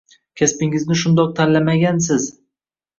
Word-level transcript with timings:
Kasbingizni 0.41 0.97
shundoq 1.03 1.37
tanlamagansiz– 1.43 2.29